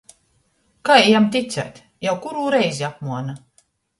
[0.89, 3.37] Kai jam ticēt— jau kurū reizi apmuona!